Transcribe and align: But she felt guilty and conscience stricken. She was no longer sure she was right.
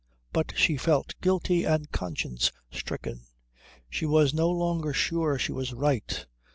But 0.33 0.53
she 0.57 0.77
felt 0.77 1.13
guilty 1.21 1.63
and 1.63 1.91
conscience 1.91 2.51
stricken. 2.71 3.21
She 3.87 4.07
was 4.07 4.33
no 4.33 4.49
longer 4.49 4.93
sure 4.93 5.37
she 5.37 5.51
was 5.51 5.73
right. 5.73 6.25